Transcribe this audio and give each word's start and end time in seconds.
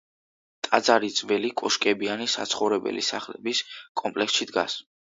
ტაძარი 0.67 1.11
ძველი 1.17 1.51
კოშკებიანი 1.61 2.29
საცხოვრებელი 2.39 3.07
სახლების 3.13 3.65
კომპლექსში 4.05 4.53
დგას. 4.55 4.85